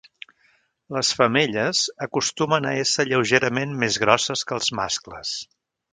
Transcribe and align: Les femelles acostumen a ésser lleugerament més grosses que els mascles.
Les 0.95 1.11
femelles 1.19 1.83
acostumen 2.07 2.69
a 2.69 2.73
ésser 2.85 3.07
lleugerament 3.11 3.79
més 3.85 4.03
grosses 4.05 4.45
que 4.51 4.59
els 4.61 4.73
mascles. 4.81 5.37